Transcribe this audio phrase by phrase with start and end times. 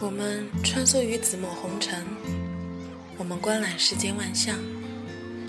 [0.00, 2.04] 我们穿梭于紫陌红尘，
[3.16, 4.56] 我们观览世间万象，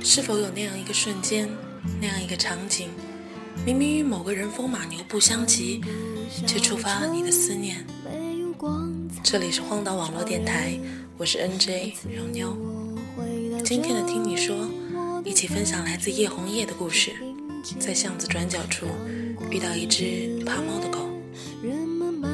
[0.03, 1.47] 是否有那样一个瞬间，
[2.01, 2.89] 那样一个场景，
[3.63, 5.81] 明明与某个人风马牛不相及，
[6.47, 7.85] 却触发了你的思念？
[9.23, 10.79] 这里是荒岛网络电台，
[11.15, 12.57] 我是 NJ 柔妞。
[13.63, 14.67] 今天的听你说，
[15.23, 17.11] 一起分享来自叶红叶的故事。
[17.77, 18.87] 在巷子转角处
[19.51, 21.07] 遇到一只怕猫的狗。
[21.61, 22.31] 人们慢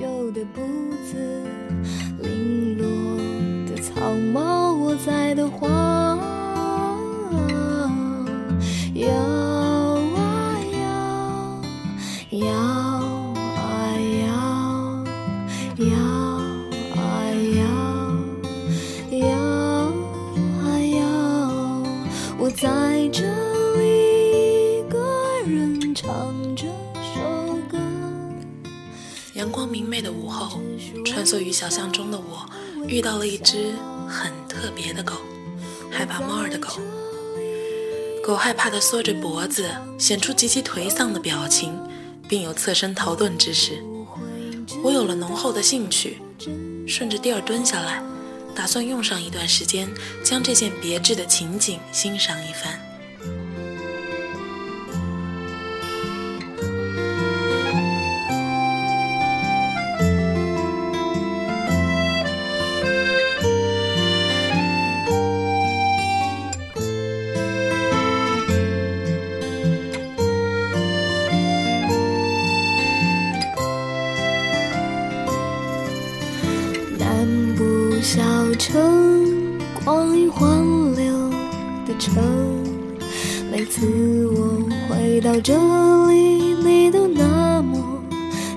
[0.00, 0.62] 悠悠的步
[5.52, 5.68] 花，
[8.94, 9.08] 摇
[10.16, 10.18] 啊
[10.72, 14.26] 摇，摇啊摇，
[15.78, 15.86] 摇
[16.96, 17.00] 啊
[17.56, 17.60] 摇，
[19.18, 19.22] 摇
[20.58, 21.00] 啊摇，
[22.38, 23.22] 我在这
[23.76, 23.82] 里
[24.78, 24.96] 一个
[25.46, 26.66] 人唱这
[27.14, 27.20] 首
[27.70, 27.78] 歌。
[29.34, 30.60] 阳光明媚的午后，
[31.04, 32.46] 穿梭于小巷中的我，
[32.86, 33.72] 遇到了一只
[34.06, 35.14] 很特别的狗——
[35.92, 36.68] 害怕猫儿的狗。
[38.24, 41.78] 狗害怕地缩着脖子，显出极其颓丧的表情，
[42.28, 43.82] 并有侧身逃遁之势。
[44.82, 46.18] 我有了浓厚的兴趣，
[46.86, 48.02] 顺着地儿蹲下来，
[48.54, 49.88] 打算用上一段时间，
[50.24, 52.80] 将这件别致的情景欣赏一番。
[83.72, 85.54] 次我回到这
[86.08, 88.02] 里，你都那么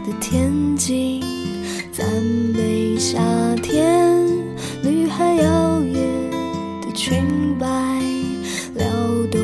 [0.06, 1.24] 的恬静。
[1.90, 2.06] 赞
[2.54, 3.22] 美夏
[3.64, 4.28] 天，
[4.84, 5.94] 女孩摇曳
[6.82, 7.24] 的裙
[7.58, 7.66] 摆，
[8.74, 8.86] 撩
[9.32, 9.40] 动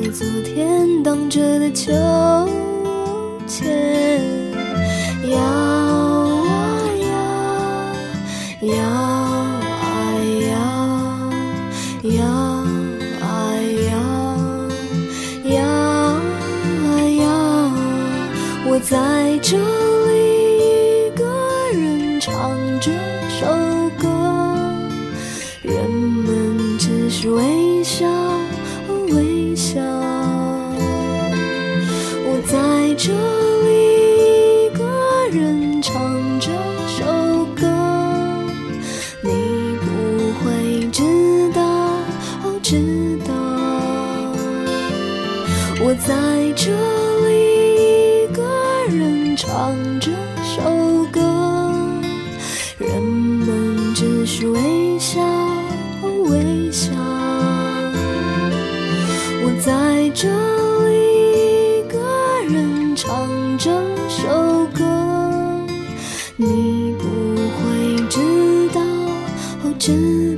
[0.00, 1.92] 了昨天荡着的秋
[3.46, 4.22] 千。
[5.28, 6.80] 摇啊
[8.62, 8.74] 摇，摇。
[8.74, 9.17] 摇
[18.88, 19.60] 在这里
[20.56, 21.22] 一个
[21.74, 22.90] 人唱这
[23.28, 23.44] 首
[23.98, 24.08] 歌，
[25.62, 28.06] 人们只是微笑
[29.10, 29.78] 微笑，
[32.24, 33.12] 我在这
[33.66, 33.68] 里
[34.64, 34.82] 一个
[35.36, 36.50] 人唱这
[36.88, 37.04] 首
[37.54, 37.66] 歌，
[39.20, 41.02] 你不会知
[41.52, 41.60] 道
[42.42, 42.58] 哦。
[42.62, 43.34] 知道，
[45.84, 46.14] 我在
[46.56, 46.72] 这
[54.40, 55.20] 是微笑
[56.30, 56.92] 微笑。
[59.42, 60.28] 我在这
[60.88, 61.98] 里一个
[62.48, 63.26] 人唱
[63.58, 63.68] 这
[64.08, 64.84] 首歌，
[66.36, 67.04] 你不
[67.34, 68.80] 会知道，
[69.64, 70.37] 哦知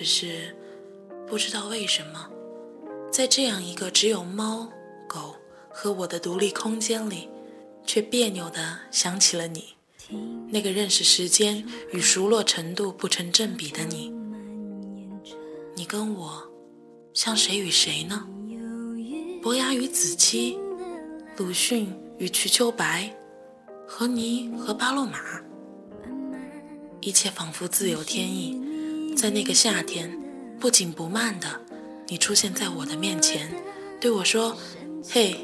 [0.00, 0.56] 只是
[1.28, 2.26] 不知道为什么，
[3.12, 4.66] 在这样一个只有猫、
[5.06, 5.36] 狗
[5.68, 7.28] 和我的独立空间里，
[7.84, 9.74] 却别扭地想起了你，
[10.48, 11.62] 那个认识时间
[11.92, 14.10] 与熟络程度不成正比的你。
[15.74, 16.50] 你跟我
[17.12, 18.26] 像谁与谁呢？
[19.42, 20.58] 伯牙与子期，
[21.36, 23.14] 鲁迅与瞿秋白，
[23.86, 25.42] 和你和巴洛马，
[27.02, 28.58] 一切仿佛自有天意。
[29.20, 30.10] 在那个夏天，
[30.58, 31.46] 不紧不慢的，
[32.08, 33.50] 你出现在我的面前，
[34.00, 34.56] 对我说
[35.12, 35.36] ：“嘿，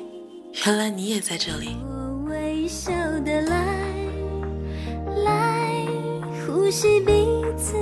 [0.65, 2.91] 原来你也在这里。”我微笑
[3.21, 3.85] 的来，
[5.23, 5.87] 来
[6.47, 7.13] 呼吸彼
[7.59, 7.75] 此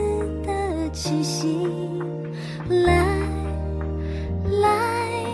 [0.44, 1.60] 的气息，
[2.68, 3.16] 来，
[4.60, 5.24] 来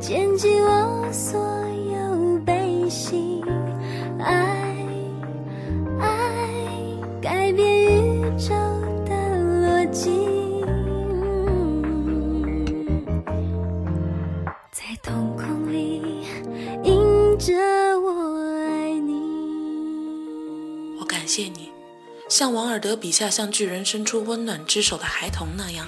[0.00, 1.38] 捡起我所
[22.36, 25.86] 像王尔德笔下向巨人伸出温暖之手的孩童那样，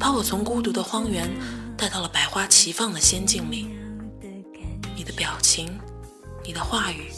[0.00, 1.28] 把我从孤独的荒原
[1.76, 3.68] 带到了百花齐放的仙境里。
[4.96, 5.78] 你的表情，
[6.42, 7.12] 你的话语，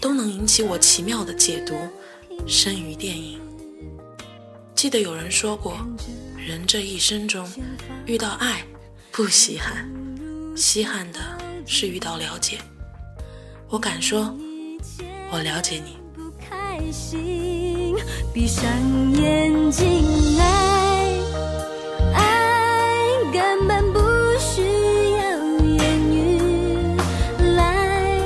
[0.00, 1.76] 都能引起我奇妙的解读，
[2.46, 3.42] 深于电影。
[4.74, 5.76] 记得有人说过，
[6.34, 7.46] 人这一生中
[8.06, 8.64] 遇到爱
[9.12, 9.86] 不稀罕，
[10.56, 11.20] 稀罕的
[11.66, 12.56] 是遇到了解。
[13.68, 14.34] 我敢说，
[15.30, 15.98] 我了解你。
[16.92, 17.94] 心，
[18.32, 18.64] 闭上
[19.14, 19.86] 眼睛，
[20.38, 21.12] 爱
[22.14, 22.18] 爱
[23.32, 23.98] 根本不
[24.38, 24.62] 需
[25.12, 25.20] 要
[25.64, 25.78] 言
[26.12, 26.40] 语，
[27.56, 28.20] 来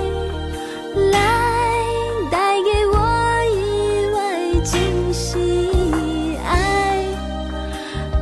[1.11, 1.15] 来
[2.31, 2.97] 带给我
[3.51, 3.57] 意
[4.15, 4.17] 外
[4.63, 5.39] 惊喜，
[6.45, 6.51] 爱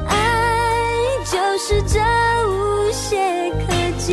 [0.09, 0.15] 爱
[1.25, 1.99] 就是这
[2.49, 4.09] 无懈可击。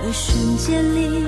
[0.00, 1.27] 而瞬间里，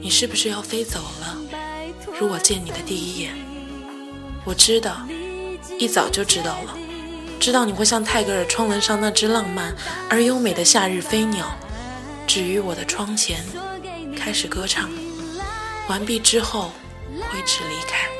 [0.00, 1.38] 你是不是要飞走了？
[2.20, 3.34] 如我见你的第一眼，
[4.44, 5.08] 我知道，
[5.78, 6.76] 一早就知道了，
[7.40, 9.74] 知道你会像泰戈尔窗栏上那只浪漫
[10.10, 11.56] 而优美的夏日飞鸟，
[12.26, 13.42] 止于我的窗前，
[14.14, 14.90] 开始歌唱。
[15.88, 16.70] 完毕之后，
[17.30, 18.10] 挥斥离开。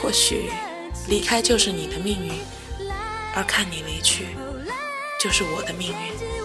[0.00, 0.50] 或许，
[1.08, 2.32] 离开就是你的命运，
[3.34, 4.28] 而看你离去，
[5.22, 6.35] 就是我的命运。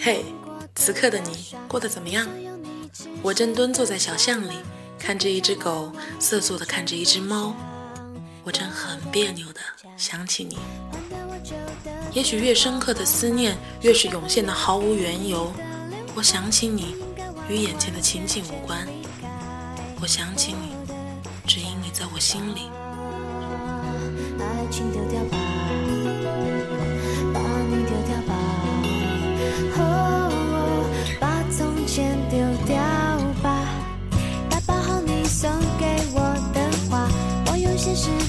[0.00, 0.24] 嘿，
[0.76, 2.26] 此刻的你过得怎么样？
[3.20, 4.54] 我正蹲坐在小巷里，
[4.98, 7.52] 看着一只狗瑟缩地看着一只猫，
[8.44, 9.60] 我正很别扭地
[9.96, 10.56] 想起你。
[12.12, 15.52] 也许越深刻的思念，越是涌现的毫无缘由。
[16.14, 16.94] 我想起你，
[17.48, 18.86] 与眼前的情景无关。
[20.00, 20.76] 我想起你，
[21.44, 22.70] 只因你在我心里。
[24.40, 25.36] 爱情丢掉吧，
[37.98, 38.27] vision.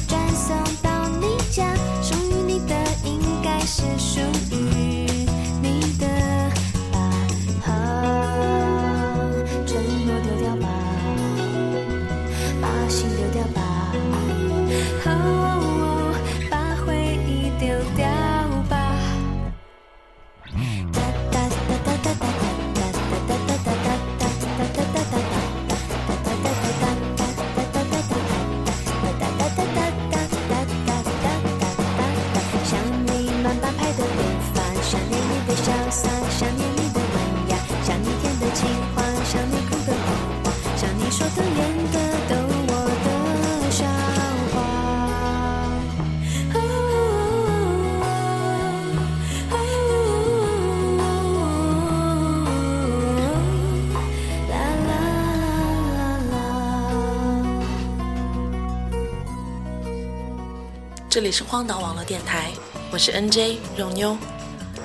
[61.19, 62.49] 这里是荒岛网络电台，
[62.89, 64.17] 我是 NJ 肉妞。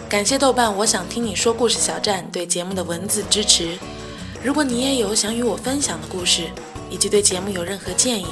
[0.08, 3.78] 感谢豆瓣“我想听你说故事”小站对节目的文字支持。
[4.42, 6.50] 如果你也有想与我分享的故事，
[6.90, 8.26] 以及对节目有任何建议，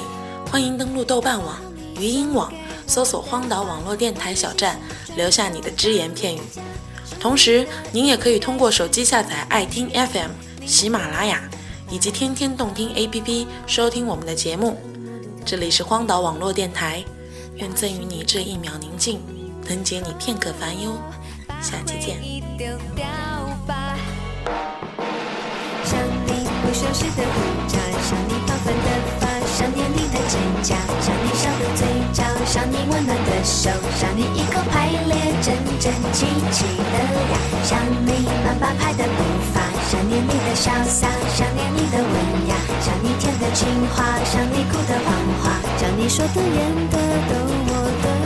[0.51, 1.61] 欢迎登录豆瓣网、
[1.97, 2.51] 鱼音网，
[2.85, 4.77] 搜索“荒岛网络电台小站”，
[5.15, 6.41] 留下你的只言片语。
[7.21, 10.31] 同时，您也可以通过手机下载爱听 FM、
[10.65, 11.41] 喜马拉雅
[11.89, 14.77] 以及天天动听 APP 收听我们的节目。
[15.45, 17.01] 这里是荒岛网络电台，
[17.57, 19.19] 愿赠予你这一秒宁静，
[19.69, 20.97] 能解你片刻烦忧。
[21.61, 22.17] 下期见。
[22.57, 23.05] 丢掉
[23.67, 23.95] 吧。
[25.85, 27.35] 想你不收拾的胡
[27.69, 33.69] 茬，想你平凡的发想念你的肩胛，想你笑的嘴角，想你温暖的手，
[33.99, 36.97] 想你一口排列整整齐齐的
[37.29, 42.15] 牙，想你慢半拍的步伐，想念你的潇洒，想念你的文
[42.49, 45.22] 雅，想你甜的情话，想你哭的谎话，想
[46.03, 46.97] 你说的演的
[47.29, 47.33] 都
[47.65, 48.22] 我的。